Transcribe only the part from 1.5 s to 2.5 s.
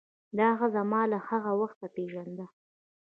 وخته پیژانده.